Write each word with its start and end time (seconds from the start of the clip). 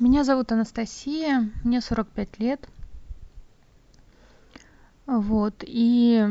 Меня 0.00 0.24
зовут 0.24 0.50
Анастасия, 0.50 1.50
мне 1.62 1.82
45 1.82 2.38
лет. 2.38 2.66
Вот, 5.04 5.56
и 5.60 6.26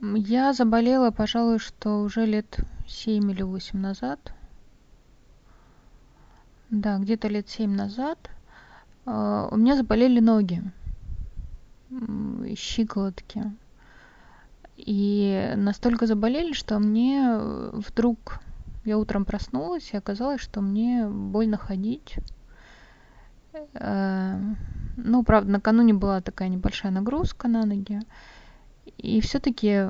я 0.00 0.54
заболела, 0.54 1.10
пожалуй, 1.10 1.58
что 1.58 2.00
уже 2.00 2.24
лет 2.24 2.60
7 2.88 3.30
или 3.30 3.42
8 3.42 3.78
назад. 3.78 4.32
Да, 6.70 6.96
где-то 6.96 7.28
лет 7.28 7.50
7 7.50 7.76
назад. 7.76 8.30
А, 9.04 9.46
у 9.50 9.58
меня 9.58 9.76
заболели 9.76 10.18
ноги, 10.18 10.62
щиколотки. 12.56 13.42
И 14.78 15.52
настолько 15.56 16.06
заболели, 16.06 16.54
что 16.54 16.78
мне 16.78 17.36
вдруг 17.36 18.40
я 18.86 18.96
утром 18.96 19.26
проснулась, 19.26 19.90
и 19.92 19.98
оказалось, 19.98 20.40
что 20.40 20.62
мне 20.62 21.06
больно 21.06 21.58
ходить. 21.58 22.16
Э, 23.74 24.38
ну, 24.96 25.22
правда, 25.24 25.50
накануне 25.52 25.94
была 25.94 26.20
такая 26.20 26.48
небольшая 26.48 26.92
нагрузка 26.92 27.48
на 27.48 27.64
ноги. 27.64 28.00
И 28.98 29.20
все-таки 29.20 29.88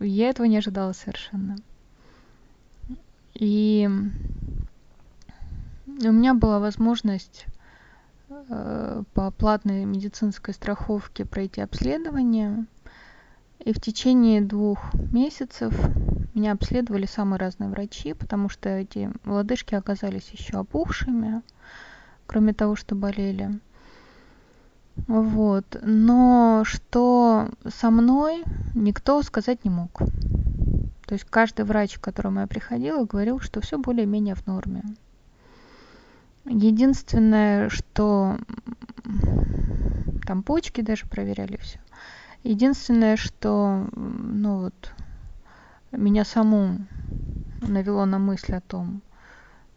я 0.00 0.28
этого 0.28 0.46
не 0.46 0.58
ожидала 0.58 0.92
совершенно. 0.92 1.56
И 3.34 3.88
у 5.86 6.12
меня 6.12 6.34
была 6.34 6.58
возможность 6.58 7.46
э, 8.28 9.02
по 9.14 9.30
платной 9.30 9.84
медицинской 9.84 10.54
страховке 10.54 11.24
пройти 11.24 11.60
обследование. 11.60 12.66
И 13.58 13.72
в 13.72 13.80
течение 13.80 14.40
двух 14.42 14.94
месяцев 14.94 15.74
меня 16.34 16.52
обследовали 16.52 17.06
самые 17.06 17.38
разные 17.40 17.70
врачи, 17.70 18.12
потому 18.12 18.48
что 18.48 18.68
эти 18.68 19.10
лодыжки 19.24 19.74
оказались 19.74 20.28
еще 20.30 20.58
опухшими 20.58 21.42
кроме 22.26 22.52
того, 22.52 22.76
что 22.76 22.94
болели. 22.94 23.58
Вот. 25.06 25.78
Но 25.82 26.62
что 26.64 27.50
со 27.68 27.90
мной, 27.90 28.44
никто 28.74 29.22
сказать 29.22 29.64
не 29.64 29.70
мог. 29.70 29.98
То 31.06 31.14
есть 31.14 31.24
каждый 31.24 31.64
врач, 31.64 31.98
к 31.98 32.02
которому 32.02 32.40
я 32.40 32.46
приходила, 32.46 33.04
говорил, 33.04 33.40
что 33.40 33.60
все 33.60 33.78
более-менее 33.78 34.34
в 34.34 34.46
норме. 34.46 34.82
Единственное, 36.44 37.68
что 37.68 38.38
там 40.26 40.42
почки 40.42 40.80
даже 40.80 41.06
проверяли 41.06 41.56
все. 41.56 41.78
Единственное, 42.42 43.16
что 43.16 43.88
ну 43.94 44.60
вот 44.62 44.92
меня 45.92 46.24
саму 46.24 46.78
навело 47.60 48.04
на 48.04 48.18
мысль 48.18 48.54
о 48.54 48.60
том, 48.60 49.02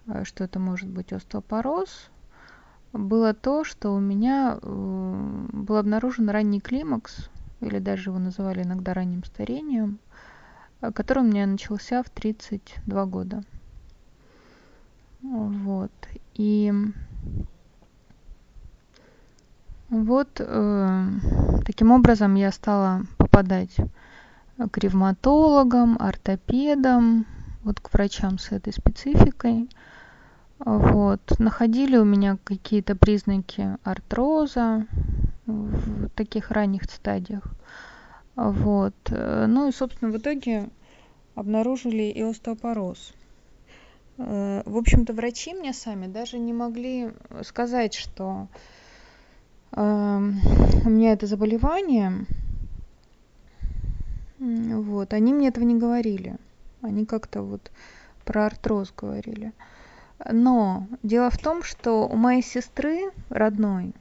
э, 0.08 0.24
что 0.26 0.44
это 0.44 0.60
может 0.60 0.90
быть 0.90 1.14
остеопороз, 1.14 2.10
было 2.94 3.34
то, 3.34 3.64
что 3.64 3.94
у 3.94 4.00
меня 4.00 4.58
э, 4.62 5.46
был 5.52 5.78
обнаружен 5.78 6.30
ранний 6.30 6.60
климакс, 6.60 7.30
или 7.62 7.80
даже 7.80 8.10
его 8.10 8.20
называли 8.20 8.64
иногда 8.64 8.94
ранним 8.94 9.24
старением, 9.24 10.00
э, 10.82 10.92
который 10.92 11.24
у 11.24 11.28
меня 11.28 11.46
начался 11.46 12.02
в 12.04 12.10
32 12.10 13.06
года. 13.06 13.44
Вот. 15.22 15.92
И 16.36 16.74
вот 19.90 20.30
э, 20.40 21.06
таким 21.66 21.92
образом 21.92 22.36
я 22.36 22.52
стала 22.52 23.02
попадать 23.18 23.76
к 24.72 24.78
ревматологам, 24.78 25.98
ортопедам, 26.00 27.26
вот 27.64 27.80
к 27.80 27.94
врачам 27.94 28.38
с 28.40 28.52
этой 28.52 28.74
спецификой. 28.74 29.70
Вот. 30.60 31.22
Находили 31.40 31.98
у 31.98 32.06
меня 32.06 32.38
какие-то 32.44 32.96
признаки 32.96 33.78
артроза 33.84 34.86
в 35.46 36.10
таких 36.10 36.52
ранних 36.52 36.84
стадиях. 36.84 37.44
Вот. 38.36 38.96
Ну 39.10 39.68
и, 39.68 39.72
собственно, 39.72 40.12
в 40.12 40.18
итоге 40.18 40.70
обнаружили 41.36 42.04
и 42.04 42.22
остеопороз. 42.22 43.14
Э, 44.18 44.64
в 44.66 44.78
общем-то, 44.78 45.14
врачи 45.14 45.54
мне 45.54 45.74
сами 45.74 46.08
даже 46.08 46.38
не 46.38 46.54
могли 46.54 47.12
сказать, 47.44 47.94
что 47.94 48.48
э, 49.72 49.80
у 49.80 50.90
меня 50.90 51.14
это 51.14 51.26
заболевание. 51.26 52.26
Вот. 54.40 55.14
Они 55.14 55.34
мне 55.34 55.48
этого 55.48 55.64
не 55.64 55.76
говорили. 55.76 56.36
Они 56.82 57.06
как-то 57.06 57.42
вот 57.42 57.72
про 58.26 58.46
артроз 58.46 58.94
говорили. 58.96 59.54
Но 60.26 60.88
дело 61.02 61.30
в 61.30 61.38
том, 61.38 61.64
что 61.64 62.08
у 62.08 62.16
моей 62.16 62.42
сестры 62.42 63.12
родной 63.30 63.94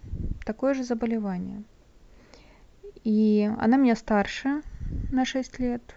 такое 0.44 0.74
же 0.74 0.82
заболевание. 0.82 1.62
И 3.04 3.50
она 3.58 3.76
меня 3.76 3.94
старше 3.94 4.62
на 5.12 5.24
6 5.24 5.58
лет. 5.60 5.94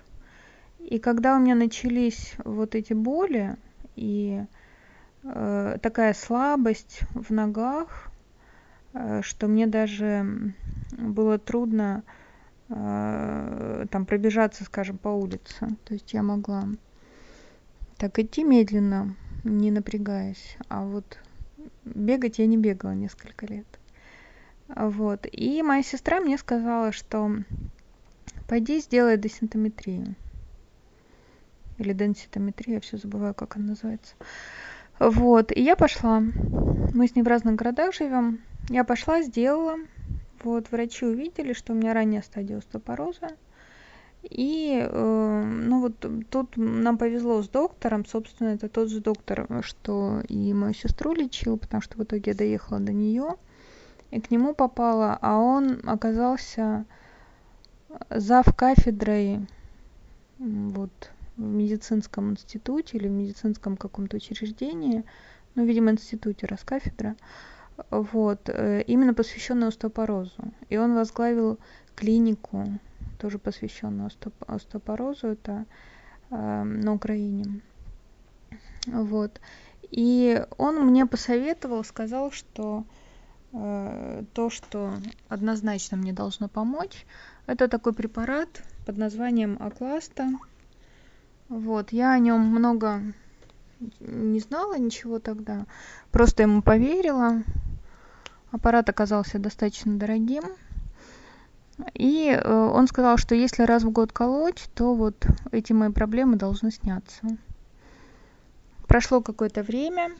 И 0.79 0.99
когда 0.99 1.35
у 1.35 1.39
меня 1.39 1.55
начались 1.55 2.33
вот 2.43 2.75
эти 2.75 2.93
боли 2.93 3.55
и 3.95 4.43
э, 5.23 5.77
такая 5.81 6.13
слабость 6.13 7.01
в 7.13 7.31
ногах, 7.31 8.11
э, 8.93 9.21
что 9.23 9.47
мне 9.47 9.67
даже 9.67 10.53
было 10.97 11.39
трудно 11.39 12.03
э, 12.69 13.85
там 13.89 14.05
пробежаться, 14.05 14.63
скажем, 14.63 14.97
по 14.97 15.09
улице. 15.09 15.67
То 15.85 15.93
есть 15.93 16.13
я 16.13 16.23
могла 16.23 16.65
так 17.97 18.17
идти 18.19 18.43
медленно, 18.43 19.15
не 19.43 19.71
напрягаясь. 19.71 20.57
А 20.69 20.83
вот 20.83 21.19
бегать 21.85 22.39
я 22.39 22.47
не 22.47 22.57
бегала 22.57 22.91
несколько 22.91 23.45
лет. 23.45 23.67
Вот. 24.67 25.27
И 25.31 25.61
моя 25.63 25.83
сестра 25.83 26.19
мне 26.19 26.37
сказала, 26.37 26.91
что 26.91 27.31
пойди 28.47 28.79
сделай 28.79 29.17
десинтометрию. 29.17 30.15
Или 31.77 31.93
денситометрия, 31.93 32.75
я 32.75 32.81
все 32.81 32.97
забываю, 32.97 33.33
как 33.33 33.55
она 33.55 33.69
называется. 33.69 34.15
Вот. 34.99 35.51
И 35.51 35.61
я 35.61 35.75
пошла. 35.75 36.19
Мы 36.19 37.07
с 37.07 37.15
ней 37.15 37.23
в 37.23 37.27
разных 37.27 37.55
городах 37.55 37.93
живем. 37.93 38.41
Я 38.69 38.83
пошла, 38.83 39.21
сделала. 39.21 39.77
Вот, 40.43 40.71
врачи 40.71 41.05
увидели, 41.05 41.53
что 41.53 41.73
у 41.73 41.75
меня 41.75 41.93
ранняя 41.93 42.21
стадия 42.21 42.57
остеопороза. 42.57 43.35
И, 44.23 44.87
э, 44.87 45.43
ну 45.43 45.81
вот 45.81 46.05
тут 46.29 46.55
нам 46.55 46.97
повезло 46.97 47.41
с 47.41 47.49
доктором, 47.49 48.05
собственно, 48.05 48.49
это 48.49 48.69
тот 48.69 48.89
же 48.89 49.01
доктор, 49.01 49.47
что 49.63 50.21
и 50.27 50.53
мою 50.53 50.73
сестру 50.73 51.13
лечил, 51.13 51.57
потому 51.57 51.81
что 51.81 51.97
в 51.97 52.03
итоге 52.03 52.31
я 52.31 52.37
доехала 52.37 52.79
до 52.79 52.93
нее 52.93 53.35
и 54.11 54.21
к 54.21 54.29
нему 54.29 54.53
попала, 54.53 55.17
а 55.21 55.37
он 55.37 55.79
оказался 55.85 56.85
зав 58.09 58.45
кафедрой 58.55 59.47
вот 60.37 60.91
в 61.37 61.41
медицинском 61.41 62.31
институте 62.31 62.97
или 62.97 63.07
в 63.07 63.11
медицинском 63.11 63.77
каком-то 63.77 64.17
учреждении, 64.17 65.03
ну, 65.55 65.65
видимо, 65.65 65.91
институте, 65.91 66.45
раз 66.45 66.63
кафедра, 66.63 67.15
вот, 67.89 68.49
э, 68.49 68.83
именно 68.85 69.13
посвященную 69.13 69.69
остеопорозу. 69.69 70.53
И 70.69 70.77
он 70.77 70.93
возглавил 70.93 71.57
клинику 71.95 72.67
тоже 73.21 73.37
посвященную 73.37 74.09
остеопорозу, 74.47 75.27
это 75.27 75.65
э, 76.31 76.63
на 76.63 76.93
Украине. 76.93 77.61
Вот. 78.87 79.39
И 79.91 80.43
он 80.57 80.83
мне 80.87 81.05
посоветовал, 81.05 81.83
сказал, 81.83 82.31
что 82.31 82.83
э, 83.53 84.23
то, 84.33 84.49
что 84.49 84.95
однозначно 85.29 85.97
мне 85.97 86.13
должно 86.13 86.49
помочь, 86.49 87.05
это 87.45 87.67
такой 87.67 87.93
препарат 87.93 88.63
под 88.87 88.97
названием 88.97 89.57
Акласта. 89.59 90.27
Вот, 91.47 91.91
я 91.91 92.13
о 92.13 92.19
нем 92.19 92.41
много 92.41 93.01
не 93.99 94.39
знала 94.39 94.79
ничего 94.79 95.19
тогда, 95.19 95.67
просто 96.11 96.43
ему 96.43 96.63
поверила. 96.63 97.43
Аппарат 98.51 98.89
оказался 98.89 99.37
достаточно 99.37 99.97
дорогим, 99.97 100.43
и 101.93 102.29
э, 102.29 102.53
он 102.53 102.87
сказал, 102.87 103.17
что 103.17 103.35
если 103.35 103.63
раз 103.63 103.83
в 103.83 103.91
год 103.91 104.11
колоть, 104.11 104.69
то 104.73 104.93
вот 104.95 105.25
эти 105.51 105.73
мои 105.73 105.91
проблемы 105.91 106.35
должны 106.35 106.71
сняться. 106.71 107.21
Прошло 108.87 109.21
какое-то 109.21 109.63
время. 109.63 110.11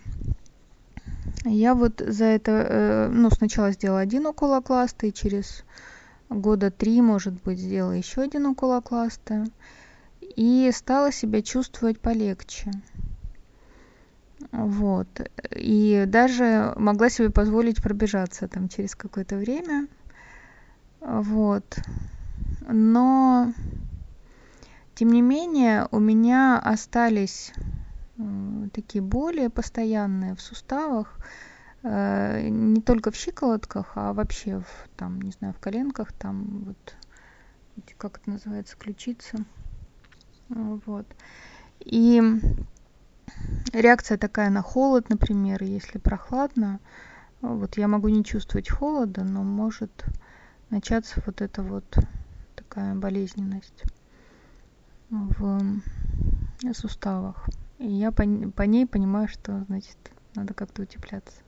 Я 1.43 1.73
вот 1.75 2.01
за 2.05 2.25
это, 2.25 2.51
э, 2.51 3.07
ну, 3.09 3.29
сначала 3.31 3.71
сделала 3.71 3.99
один 3.99 4.25
укол 4.27 4.53
окласта, 4.53 5.07
и 5.07 5.13
через 5.13 5.63
года 6.29 6.71
три, 6.71 7.01
может 7.01 7.33
быть, 7.43 7.59
сделала 7.59 7.91
еще 7.91 8.21
один 8.21 8.45
укол 8.45 8.73
окласта. 8.73 9.45
И 10.35 10.69
стала 10.73 11.11
себя 11.11 11.41
чувствовать 11.41 11.99
полегче. 11.99 12.71
Вот. 14.51 15.07
И 15.55 16.05
даже 16.07 16.73
могла 16.77 17.09
себе 17.09 17.29
позволить 17.29 17.81
пробежаться 17.81 18.47
там 18.47 18.69
через 18.69 18.95
какое-то 18.95 19.35
время. 19.37 19.87
Вот. 21.01 21.79
Но, 22.67 23.53
тем 24.95 25.09
не 25.09 25.21
менее, 25.21 25.87
у 25.91 25.99
меня 25.99 26.59
остались 26.59 27.51
такие 28.71 29.01
боли 29.01 29.47
постоянные 29.47 30.35
в 30.35 30.41
суставах, 30.41 31.17
э, 31.83 32.47
не 32.49 32.81
только 32.81 33.09
в 33.09 33.15
щиколотках, 33.15 33.93
а 33.95 34.13
вообще 34.13 34.59
в, 34.59 34.89
там, 34.95 35.19
не 35.21 35.31
знаю, 35.31 35.53
в 35.53 35.59
коленках, 35.59 36.13
там 36.13 36.65
вот, 36.65 36.95
как 37.97 38.19
это 38.19 38.29
называется, 38.29 38.77
ключицы. 38.77 39.43
Вот. 40.49 41.07
И 41.79 42.21
реакция 43.73 44.17
такая 44.17 44.49
на 44.51 44.61
холод, 44.61 45.09
например, 45.09 45.63
если 45.63 45.97
прохладно, 45.97 46.79
вот 47.41 47.77
я 47.77 47.87
могу 47.87 48.09
не 48.09 48.23
чувствовать 48.23 48.69
холода, 48.69 49.23
но 49.23 49.41
может 49.43 50.05
начаться 50.71 51.21
вот 51.25 51.41
эта 51.41 51.61
вот 51.61 51.85
такая 52.55 52.95
болезненность 52.95 53.83
в 55.09 55.81
суставах. 56.73 57.47
И 57.77 57.87
я 57.87 58.11
по, 58.11 58.23
по 58.55 58.63
ней 58.63 58.87
понимаю, 58.87 59.27
что, 59.27 59.63
значит, 59.67 59.97
надо 60.35 60.53
как-то 60.53 60.83
утепляться. 60.83 61.41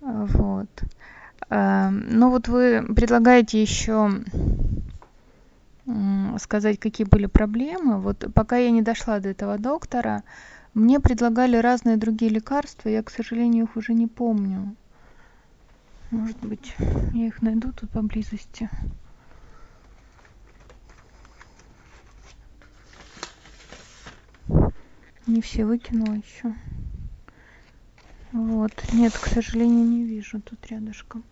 Вот. 0.00 0.68
Эм, 1.48 2.06
ну 2.08 2.30
вот 2.30 2.48
вы 2.48 2.84
предлагаете 2.94 3.62
еще 3.62 4.10
сказать, 6.38 6.78
какие 6.78 7.06
были 7.06 7.26
проблемы. 7.26 8.00
Вот 8.00 8.26
пока 8.34 8.56
я 8.56 8.70
не 8.70 8.82
дошла 8.82 9.18
до 9.20 9.28
этого 9.28 9.58
доктора, 9.58 10.22
мне 10.74 11.00
предлагали 11.00 11.56
разные 11.56 11.96
другие 11.96 12.30
лекарства, 12.30 12.88
я, 12.88 13.02
к 13.02 13.10
сожалению, 13.10 13.64
их 13.64 13.76
уже 13.76 13.92
не 13.92 14.06
помню. 14.06 14.74
Может 16.12 16.36
быть, 16.42 16.76
я 17.14 17.26
их 17.26 17.40
найду 17.40 17.72
тут 17.72 17.88
поблизости. 17.88 18.68
Не 25.26 25.40
все 25.40 25.64
выкинула 25.64 26.12
еще. 26.12 26.54
Вот. 28.32 28.72
Нет, 28.92 29.14
к 29.14 29.26
сожалению, 29.26 29.86
не 29.86 30.04
вижу 30.04 30.42
тут 30.42 30.66
рядышком. 30.66 31.24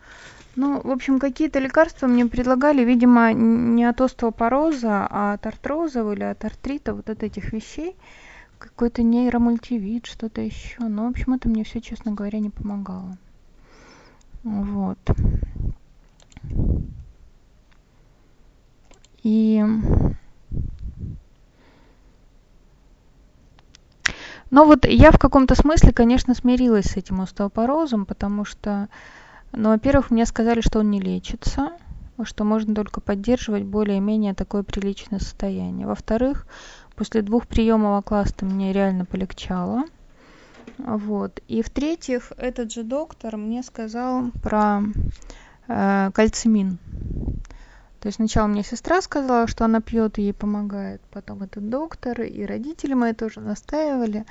Ну, 0.56 0.80
в 0.80 0.90
общем, 0.90 1.18
какие-то 1.18 1.58
лекарства 1.58 2.06
мне 2.06 2.24
предлагали, 2.24 2.82
видимо, 2.82 3.34
не 3.34 3.84
от 3.84 4.00
остеопороза, 4.00 5.06
а 5.10 5.34
от 5.34 5.44
артроза 5.44 6.10
или 6.10 6.22
от 6.22 6.42
артрита, 6.42 6.94
вот 6.94 7.10
от 7.10 7.22
этих 7.22 7.52
вещей. 7.52 7.96
Какой-то 8.58 9.02
нейромультивит, 9.02 10.06
что-то 10.06 10.40
еще. 10.40 10.80
Но, 10.84 11.06
в 11.06 11.10
общем, 11.10 11.34
это 11.34 11.50
мне 11.50 11.64
все, 11.64 11.82
честно 11.82 12.12
говоря, 12.12 12.38
не 12.38 12.48
помогало. 12.48 13.18
Вот. 14.42 14.98
И 19.22 19.62
Но 24.50 24.64
вот 24.64 24.84
я 24.84 25.12
в 25.12 25.18
каком-то 25.18 25.54
смысле, 25.54 25.92
конечно, 25.92 26.34
смирилась 26.34 26.86
с 26.86 26.96
этим 26.96 27.20
остеопорозом, 27.20 28.04
потому 28.04 28.44
что, 28.44 28.88
ну, 29.52 29.68
во-первых, 29.68 30.10
мне 30.10 30.26
сказали, 30.26 30.60
что 30.60 30.80
он 30.80 30.90
не 30.90 31.00
лечится, 31.00 31.70
что 32.24 32.44
можно 32.44 32.74
только 32.74 33.00
поддерживать 33.00 33.62
более-менее 33.62 34.34
такое 34.34 34.64
приличное 34.64 35.20
состояние. 35.20 35.86
Во-вторых, 35.86 36.46
после 36.96 37.22
двух 37.22 37.46
приемов 37.46 38.00
окласта 38.00 38.44
мне 38.44 38.72
реально 38.72 39.04
полегчало. 39.04 39.84
Вот. 40.78 41.40
И 41.48 41.62
в-третьих, 41.62 42.32
этот 42.36 42.72
же 42.72 42.82
доктор 42.82 43.36
мне 43.36 43.62
сказал 43.62 44.30
про 44.42 44.82
э, 45.68 46.10
кальцимин. 46.12 46.78
То 48.00 48.06
есть 48.06 48.16
сначала 48.16 48.46
мне 48.46 48.62
сестра 48.62 49.02
сказала, 49.02 49.46
что 49.46 49.66
она 49.66 49.82
пьет 49.82 50.18
и 50.18 50.22
ей 50.22 50.32
помогает, 50.32 51.02
потом 51.10 51.42
этот 51.42 51.68
доктор 51.68 52.22
и 52.22 52.46
родители 52.46 52.94
мои 52.94 53.12
тоже 53.12 53.40
настаивали. 53.40 54.24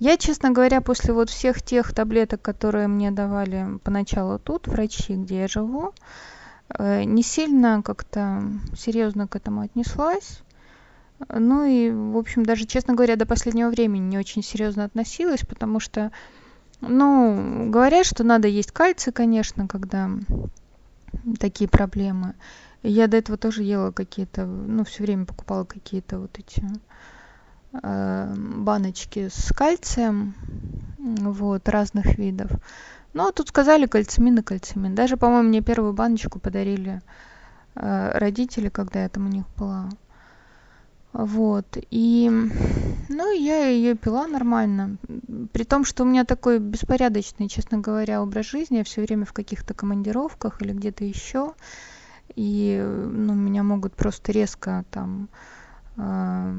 Я, 0.00 0.16
честно 0.16 0.50
говоря, 0.50 0.80
после 0.80 1.14
вот 1.14 1.30
всех 1.30 1.62
тех 1.62 1.94
таблеток, 1.94 2.42
которые 2.42 2.88
мне 2.88 3.12
давали 3.12 3.78
поначалу 3.84 4.40
тут, 4.40 4.66
врачи, 4.66 5.14
где 5.14 5.42
я 5.42 5.48
живу, 5.48 5.92
э, 6.76 7.04
не 7.04 7.22
сильно 7.22 7.80
как-то 7.84 8.42
серьезно 8.76 9.28
к 9.28 9.36
этому 9.36 9.60
отнеслась. 9.60 10.42
Ну 11.28 11.64
и, 11.64 11.90
в 11.90 12.16
общем, 12.16 12.44
даже, 12.44 12.66
честно 12.66 12.94
говоря, 12.94 13.16
до 13.16 13.26
последнего 13.26 13.70
времени 13.70 14.02
не 14.02 14.18
очень 14.18 14.42
серьезно 14.42 14.84
относилась, 14.84 15.40
потому 15.40 15.80
что, 15.80 16.10
ну, 16.80 17.70
говорят, 17.70 18.06
что 18.06 18.24
надо 18.24 18.48
есть 18.48 18.72
кальций, 18.72 19.12
конечно, 19.12 19.66
когда 19.68 20.10
такие 21.38 21.68
проблемы. 21.68 22.34
Я 22.82 23.06
до 23.06 23.16
этого 23.16 23.38
тоже 23.38 23.62
ела 23.62 23.92
какие-то, 23.92 24.44
ну, 24.44 24.84
все 24.84 25.04
время 25.04 25.24
покупала 25.24 25.64
какие-то 25.64 26.18
вот 26.18 26.36
эти 26.38 26.64
э, 27.80 28.34
баночки 28.36 29.28
с 29.28 29.52
кальцием, 29.54 30.34
вот, 30.98 31.68
разных 31.68 32.18
видов. 32.18 32.50
А 33.14 33.30
тут 33.30 33.48
сказали 33.48 33.86
кальцимин 33.86 34.38
и 34.38 34.42
кальцимин. 34.42 34.94
Даже, 34.94 35.16
по-моему, 35.16 35.48
мне 35.48 35.60
первую 35.60 35.92
баночку 35.92 36.38
подарили 36.38 37.02
э, 37.74 38.18
родители, 38.18 38.68
когда 38.68 39.02
я 39.02 39.08
там 39.08 39.26
у 39.26 39.28
них 39.28 39.44
была. 39.56 39.88
Вот. 41.12 41.66
И, 41.90 42.30
ну, 43.08 43.32
я 43.32 43.66
ее 43.66 43.94
пила 43.94 44.26
нормально. 44.26 44.96
При 45.52 45.64
том, 45.64 45.84
что 45.84 46.04
у 46.04 46.06
меня 46.06 46.24
такой 46.24 46.58
беспорядочный, 46.58 47.48
честно 47.48 47.78
говоря, 47.78 48.22
образ 48.22 48.46
жизни. 48.46 48.78
Я 48.78 48.84
все 48.84 49.02
время 49.02 49.26
в 49.26 49.32
каких-то 49.32 49.74
командировках 49.74 50.62
или 50.62 50.72
где-то 50.72 51.04
еще 51.04 51.54
и 52.36 52.82
ну, 52.82 53.34
меня 53.34 53.62
могут 53.62 53.94
просто 53.94 54.32
резко 54.32 54.84
там 54.90 55.28
э, 55.96 56.54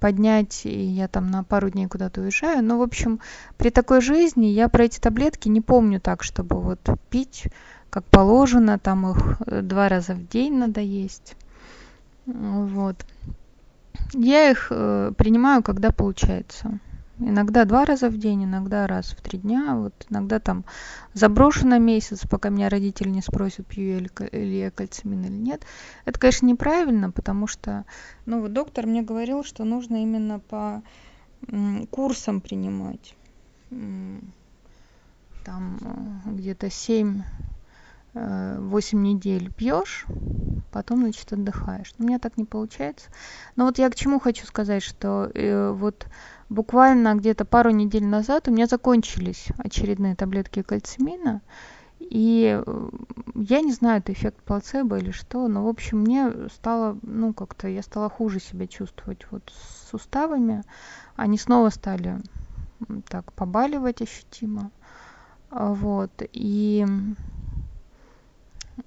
поднять, 0.00 0.66
и 0.66 0.84
я 0.84 1.08
там 1.08 1.30
на 1.30 1.44
пару 1.44 1.70
дней 1.70 1.86
куда-то 1.86 2.20
уезжаю. 2.20 2.62
Но, 2.62 2.78
в 2.78 2.82
общем, 2.82 3.20
при 3.56 3.70
такой 3.70 4.00
жизни 4.00 4.46
я 4.46 4.68
про 4.68 4.84
эти 4.84 5.00
таблетки 5.00 5.48
не 5.48 5.60
помню 5.60 6.00
так, 6.00 6.22
чтобы 6.22 6.60
вот 6.60 6.80
пить 7.10 7.44
как 7.90 8.04
положено, 8.06 8.78
там 8.78 9.10
их 9.10 9.40
э, 9.46 9.62
два 9.62 9.88
раза 9.88 10.14
в 10.14 10.28
день 10.28 10.58
надо 10.58 10.80
есть. 10.80 11.36
Вот. 12.26 12.96
Я 14.14 14.50
их 14.50 14.68
э, 14.70 15.12
принимаю, 15.16 15.62
когда 15.62 15.90
получается. 15.90 16.78
Иногда 17.18 17.64
два 17.64 17.84
раза 17.84 18.08
в 18.08 18.16
день, 18.16 18.44
иногда 18.44 18.86
раз 18.86 19.10
в 19.10 19.20
три 19.20 19.38
дня. 19.38 19.74
Вот 19.76 20.06
иногда 20.08 20.38
там 20.38 20.64
заброшу 21.14 21.66
на 21.66 21.78
месяц, 21.78 22.26
пока 22.28 22.48
меня 22.48 22.68
родители 22.68 23.08
не 23.08 23.22
спросят, 23.22 23.66
пью 23.66 23.84
я 23.84 23.98
или 23.98 24.54
я 24.54 24.70
кальцимин 24.70 25.24
или 25.24 25.36
нет. 25.36 25.64
Это, 26.04 26.18
конечно, 26.18 26.46
неправильно, 26.46 27.10
потому 27.10 27.46
что, 27.46 27.84
ну, 28.26 28.40
вот 28.40 28.52
доктор 28.52 28.86
мне 28.86 29.02
говорил, 29.02 29.44
что 29.44 29.64
нужно 29.64 30.02
именно 30.02 30.40
по 30.40 30.82
курсам 31.90 32.40
принимать. 32.40 33.14
Там 35.44 35.78
э, 35.82 36.30
где-то 36.30 36.70
7 36.70 37.22
8 38.14 39.02
недель 39.02 39.50
пьешь, 39.50 40.06
потом, 40.70 41.00
значит, 41.00 41.32
отдыхаешь. 41.32 41.92
У 41.98 42.04
меня 42.04 42.18
так 42.18 42.36
не 42.36 42.44
получается. 42.44 43.10
Но 43.56 43.66
вот 43.66 43.78
я 43.78 43.90
к 43.90 43.96
чему 43.96 44.20
хочу 44.20 44.46
сказать, 44.46 44.82
что 44.82 45.30
э, 45.34 45.70
вот 45.72 46.06
буквально 46.48 47.16
где-то 47.16 47.44
пару 47.44 47.70
недель 47.70 48.06
назад 48.06 48.46
у 48.46 48.52
меня 48.52 48.66
закончились 48.66 49.48
очередные 49.58 50.14
таблетки 50.14 50.62
кальцимина. 50.62 51.42
И 51.98 52.62
э, 52.64 52.90
я 53.34 53.60
не 53.62 53.72
знаю, 53.72 53.98
это 53.98 54.12
эффект 54.12 54.42
плацебо 54.44 54.98
или 54.98 55.10
что, 55.10 55.48
но, 55.48 55.64
в 55.64 55.68
общем, 55.68 56.00
мне 56.00 56.30
стало, 56.54 56.98
ну, 57.02 57.32
как-то, 57.32 57.66
я 57.66 57.82
стала 57.82 58.08
хуже 58.08 58.38
себя 58.38 58.68
чувствовать 58.68 59.26
вот 59.30 59.52
с 59.52 59.90
суставами. 59.90 60.62
Они 61.16 61.36
снова 61.36 61.70
стали 61.70 62.20
так 63.08 63.32
побаливать 63.32 64.02
ощутимо. 64.02 64.70
Вот. 65.50 66.10
И 66.32 66.86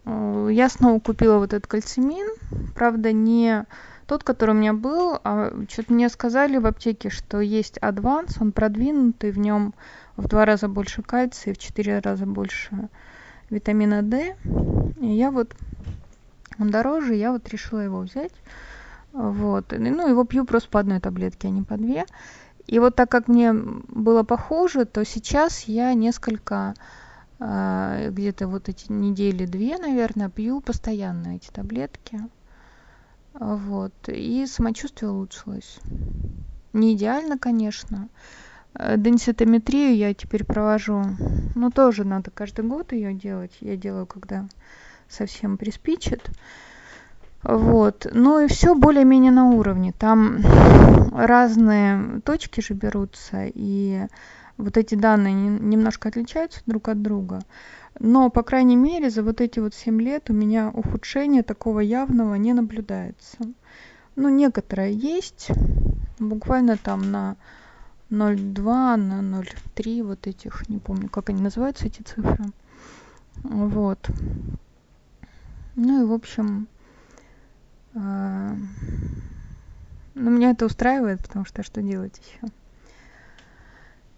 я 0.06 0.70
снова 0.70 1.00
купила 1.00 1.38
вот 1.38 1.53
этот 1.53 1.67
кальцимин. 1.67 2.27
Правда, 2.75 3.12
не 3.12 3.65
тот, 4.08 4.24
который 4.24 4.51
у 4.51 4.58
меня 4.58 4.74
был, 4.74 5.20
а 5.24 5.51
что-то 5.70 5.94
мне 5.94 6.10
сказали 6.10 6.58
в 6.58 6.65
аптеке, 6.65 7.10
что 7.10 7.41
есть 7.41 7.77
адванс, 7.79 8.38
он 8.39 8.53
продвинутый, 8.53 9.32
в 9.32 9.38
нем 9.38 9.74
в 10.15 10.27
два 10.27 10.46
раза 10.46 10.67
больше 10.67 11.01
кальция, 11.01 11.53
в 11.53 11.58
четыре 11.58 12.00
раза 12.00 12.25
больше 12.25 12.89
витамина 13.50 14.01
D. 14.01 14.36
И 15.01 15.08
я 15.08 15.29
вот, 15.29 15.53
он 16.58 16.72
дороже, 16.72 17.15
я 17.15 17.32
вот 17.32 17.48
решила 17.50 17.79
его 17.79 18.00
взять. 18.00 18.34
Вот. 19.12 19.74
Ну, 19.77 20.08
его 20.08 20.24
пью 20.24 20.46
просто 20.46 20.70
по 20.70 20.79
одной 20.79 21.00
таблетке, 21.00 21.48
а 21.48 21.51
не 21.51 21.63
по 21.63 21.75
две. 21.75 22.06
И 22.65 22.79
вот 22.79 22.96
так 22.96 23.10
как 23.10 23.27
мне 23.27 23.53
было 23.53 24.24
похоже, 24.24 24.86
то 24.86 25.03
сейчас 25.06 25.63
я 25.63 25.94
несколько 25.94 26.75
где-то 27.39 28.48
вот 28.48 28.67
эти 28.67 28.91
недели 28.91 29.46
две, 29.46 29.77
наверное, 29.77 30.29
пью 30.29 30.60
постоянно 30.62 31.36
эти 31.36 31.50
таблетки. 31.51 32.20
Вот. 33.34 33.94
И 34.08 34.46
самочувствие 34.48 35.12
улучшилось. 35.12 35.79
Не 36.74 36.94
идеально, 36.94 37.38
конечно. 37.38 38.10
Э, 38.74 38.98
денситометрию 38.98 39.96
я 39.96 40.13
теперь 40.13 40.44
провожу. 40.44 41.03
Ну, 41.56 41.72
тоже 41.72 42.03
надо 42.03 42.32
каждый 42.32 42.65
год 42.65 42.94
ее 42.94 43.13
делать. 43.13 43.56
Я 43.62 43.75
делаю, 43.75 44.06
когда 44.06 44.48
совсем 45.10 45.58
приспичит. 45.58 46.29
Вот. 47.44 48.08
Ну 48.12 48.39
и 48.39 48.48
все 48.48 48.75
более-менее 48.75 49.32
на 49.32 49.50
уровне. 49.50 49.94
Там 49.98 50.39
разные 51.13 52.22
точки 52.22 52.62
же 52.62 52.74
берутся, 52.74 53.46
и 53.46 54.08
вот 54.57 54.77
эти 54.77 54.95
данные 54.95 55.33
немножко 55.33 56.09
отличаются 56.09 56.61
друг 56.65 56.89
от 56.89 57.01
друга. 57.01 57.41
Но, 57.99 58.29
по 58.29 58.43
крайней 58.43 58.75
мере, 58.75 59.09
за 59.09 59.23
вот 59.23 59.41
эти 59.41 59.59
вот 59.59 59.73
7 59.73 60.01
лет 60.01 60.29
у 60.29 60.33
меня 60.33 60.69
ухудшения 60.69 61.43
такого 61.43 61.79
явного 61.79 62.35
не 62.35 62.53
наблюдается. 62.53 63.37
Ну, 64.15 64.29
некоторое 64.29 64.91
есть, 64.91 65.49
буквально 66.19 66.77
там 66.77 67.11
на 67.11 67.37
0,2, 68.09 68.95
на 68.95 69.21
0,3 69.41 70.03
вот 70.03 70.27
этих, 70.27 70.67
не 70.69 70.79
помню, 70.79 71.09
как 71.09 71.29
они 71.29 71.41
называются, 71.41 71.87
эти 71.87 72.01
цифры. 72.01 72.45
Вот. 73.43 74.09
Ну 75.75 76.03
и, 76.03 76.05
в 76.05 76.13
общем, 76.13 76.67
э, 77.93 78.55
ну, 80.15 80.31
меня 80.31 80.51
это 80.51 80.65
устраивает, 80.65 81.21
потому 81.21 81.45
что 81.45 81.61
что 81.61 81.81
делать 81.81 82.19
еще? 82.19 82.51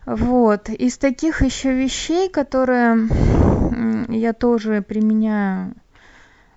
Вот. 0.10 0.70
Из 0.70 0.98
таких 0.98 1.44
еще 1.44 1.72
вещей, 1.72 2.30
которые 2.30 3.08
я 4.10 4.34
тоже 4.34 4.82
применяю, 4.82 5.76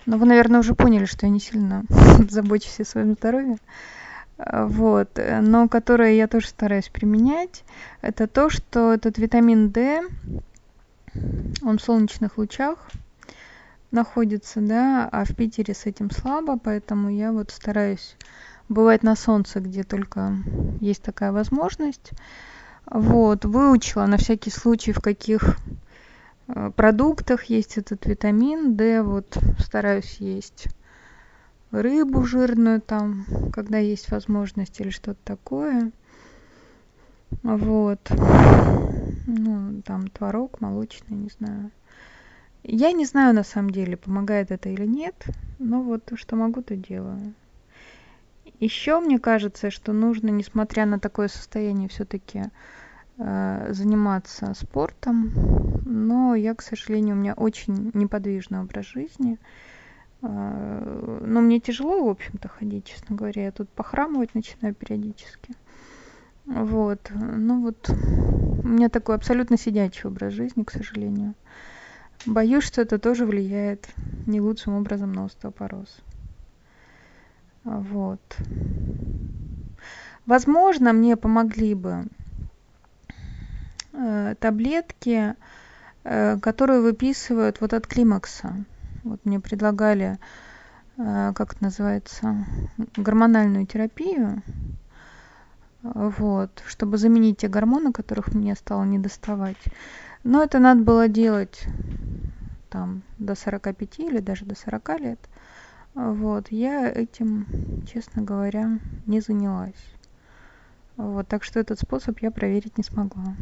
ну, 0.07 0.17
вы, 0.17 0.25
наверное, 0.25 0.61
уже 0.61 0.75
поняли, 0.75 1.05
что 1.05 1.27
я 1.27 1.33
не 1.33 1.39
сильно 1.39 1.85
забочусь 2.31 2.81
о 2.81 2.87
своем 2.87 3.13
здоровье, 3.13 3.59
вот, 4.39 5.21
но 5.43 5.69
которые 5.69 6.17
я 6.17 6.29
тоже 6.29 6.49
стараюсь 6.49 6.89
применять, 6.89 7.63
это 8.01 8.27
то, 8.27 8.49
что 8.49 8.95
этот 8.95 9.19
витамин 9.19 9.69
D, 9.69 10.01
он 11.63 11.77
в 11.77 11.83
солнечных 11.83 12.39
лучах 12.39 12.79
находится, 13.91 14.63
да, 14.63 15.07
а 15.13 15.27
в 15.27 15.37
Питере 15.37 15.75
с 15.75 15.85
этим 15.85 16.11
слабо, 16.11 16.59
поэтому 16.59 17.11
я 17.11 17.33
вот 17.33 17.51
стараюсь 17.51 18.17
бывать 18.71 19.03
на 19.03 19.15
солнце, 19.15 19.61
где 19.61 19.83
только 19.83 20.39
есть 20.81 21.03
такая 21.03 21.33
возможность, 21.33 22.13
вот, 22.87 23.45
выучила 23.45 24.07
на 24.07 24.17
всякий 24.17 24.51
случай, 24.51 24.93
в 24.93 25.01
каких 25.01 25.57
э, 26.49 26.71
продуктах 26.75 27.45
есть 27.45 27.79
этот 27.79 28.07
витамин 28.07 28.77
D. 28.77 29.03
Вот 29.03 29.37
стараюсь 29.59 30.17
есть 30.19 30.67
рыбу 31.71 32.25
жирную 32.25 32.81
там, 32.81 33.25
когда 33.53 33.79
есть 33.79 34.11
возможность 34.11 34.81
или 34.81 34.91
что-то 34.91 35.21
такое. 35.25 35.91
Вот. 37.43 38.01
Ну, 39.27 39.83
там 39.85 40.09
творог 40.09 40.61
молочный, 40.61 41.17
не 41.17 41.31
знаю. 41.39 41.71
Я 42.65 42.93
не 42.93 43.07
знаю 43.07 43.35
на 43.35 43.43
самом 43.43 43.71
деле, 43.71 43.97
помогает 43.97 44.51
это 44.51 44.69
или 44.69 44.87
нет, 44.87 45.15
но 45.59 45.83
вот 45.83 46.13
что 46.15 46.37
могу, 46.37 46.63
то 46.63 46.77
делаю. 46.77 47.35
Еще 48.63 49.01
мне 49.01 49.19
кажется, 49.19 49.73
что 49.73 49.93
нужно, 49.93 50.29
несмотря 50.29 50.87
на 50.87 51.01
такое 51.01 51.27
состояние, 51.27 51.89
все-таки 51.89 52.45
э, 53.19 53.67
заниматься 53.73 54.55
спортом. 54.55 55.33
Но 55.85 56.37
я, 56.37 56.55
к 56.55 56.63
сожалению, 56.63 57.17
у 57.17 57.19
меня 57.19 57.35
очень 57.35 57.91
неподвижный 57.93 58.61
образ 58.61 58.87
жизни. 58.87 59.41
Э, 60.23 61.23
но 61.27 61.41
мне 61.41 61.59
тяжело, 61.59 62.05
в 62.05 62.09
общем-то, 62.11 62.47
ходить, 62.47 62.85
честно 62.85 63.17
говоря. 63.17 63.47
Я 63.47 63.51
тут 63.51 63.69
похрамывать 63.69 64.33
начинаю 64.37 64.77
периодически. 64.77 65.57
Вот. 66.45 67.11
Ну 67.13 67.63
вот, 67.63 67.91
у 67.91 68.69
меня 68.69 68.89
такой 68.91 69.17
абсолютно 69.17 69.59
сидячий 69.59 70.09
образ 70.09 70.35
жизни, 70.35 70.63
к 70.63 70.71
сожалению. 70.71 71.35
Боюсь, 72.27 72.63
что 72.63 72.81
это 72.81 73.01
тоже 73.01 73.27
влияет 73.27 73.89
не 74.29 74.41
лучшим 74.41 74.75
образом 74.75 75.13
на 75.13 75.25
остеопороз. 75.25 76.01
Вот. 77.65 78.21
Возможно, 80.27 80.93
мне 80.93 81.17
помогли 81.17 81.75
бы 81.75 82.07
э, 83.93 84.35
таблетки, 84.39 85.35
э, 86.05 86.39
которые 86.41 86.81
выписывают 86.81 87.61
вот 87.61 87.73
от 87.73 87.87
климакса. 87.87 88.65
Вот 89.05 89.25
мне 89.25 89.41
предлагали, 89.41 90.19
э, 90.97 91.33
как 91.35 91.55
это 91.55 91.65
называется, 91.65 92.47
гормональную 92.97 93.67
терапию, 93.67 94.43
вот, 95.83 96.63
чтобы 96.67 96.99
заменить 96.99 97.39
те 97.39 97.49
гормоны, 97.49 97.93
которых 97.93 98.35
мне 98.35 98.55
стало 98.55 98.85
не 98.85 98.99
доставать. 98.99 99.59
Но 100.25 100.43
это 100.43 100.61
надо 100.61 100.83
было 100.83 101.09
делать 101.09 101.65
там 102.71 103.03
до 103.19 103.35
45 103.35 103.99
или 103.99 104.19
даже 104.19 104.45
до 104.45 104.55
40 104.55 105.01
лет. 105.01 105.29
Вот, 105.95 106.51
я 106.51 106.91
этим, 106.91 107.47
честно 107.87 108.23
говоря, 108.23 108.79
не 109.07 109.21
занялась. 109.21 109.75
Вот, 110.97 111.29
так 111.29 111.45
что 111.45 111.61
этот 111.61 111.79
способ 111.81 112.19
я 112.21 112.31
проверить 112.31 112.79
не 112.79 112.85
смогла. 112.85 113.37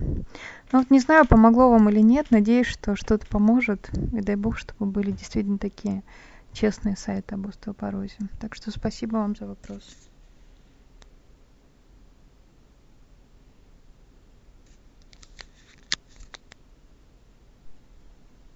Ну 0.73 0.79
вот 0.79 0.91
не 0.91 1.01
знаю, 1.01 1.27
помогло 1.27 1.71
вам 1.71 1.89
или 1.89 2.01
нет, 2.01 2.31
надеюсь, 2.31 2.67
что 2.67 2.97
что-то 2.97 3.27
поможет. 3.27 3.91
И 4.13 4.21
дай 4.21 4.37
бог, 4.37 4.57
чтобы 4.57 4.91
были 4.91 5.13
действительно 5.13 5.59
такие 5.59 6.03
честные 6.53 6.97
сайты 6.97 7.35
об 7.35 7.47
остеопорозе. 7.47 8.19
Так 8.41 8.55
что 8.55 8.71
спасибо 8.71 9.17
вам 9.17 9.37
за 9.37 9.47
вопрос. 9.47 10.10